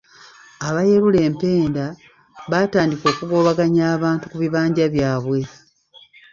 [0.67, 1.85] Abayerula empenda
[2.49, 5.39] baatandika okugobaganya abatuuze ku bibanja byabwe